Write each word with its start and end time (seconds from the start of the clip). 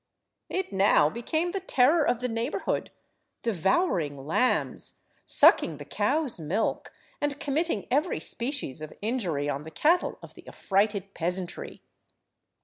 It 0.49 0.73
now 0.73 1.11
became 1.11 1.51
the 1.51 1.59
terror 1.59 2.03
of 2.03 2.21
the 2.21 2.27
neighbourhood, 2.27 2.89
devouring 3.43 4.25
lambs, 4.25 4.95
sucking 5.27 5.77
the 5.77 5.85
cow's 5.85 6.39
milk, 6.39 6.91
and 7.21 7.39
committing 7.39 7.85
every 7.91 8.19
species 8.19 8.81
of 8.81 8.93
injury 9.03 9.47
on 9.47 9.61
the 9.61 9.69
cattle 9.69 10.17
of 10.23 10.33
the 10.33 10.47
affrighted 10.47 11.13
peasantry. 11.13 11.83